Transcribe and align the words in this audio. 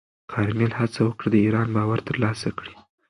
کارمل 0.31 0.71
هڅه 0.79 0.99
وکړه 1.03 1.27
د 1.31 1.35
ایران 1.45 1.67
باور 1.75 1.99
ترلاسه 2.09 2.49
کړي. 2.57 2.73